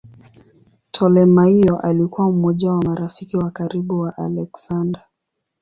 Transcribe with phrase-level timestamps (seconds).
[0.91, 5.03] Ptolemaio alikuwa mmoja wa marafiki wa karibu wa Aleksander.